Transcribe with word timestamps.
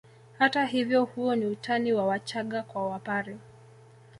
Hata 0.37 0.65
hivyo 0.65 1.05
huo 1.05 1.35
ni 1.35 1.45
utani 1.45 1.93
wa 1.93 2.05
Wachaga 2.07 2.63
kwa 2.63 2.89
Wapare 2.89 3.37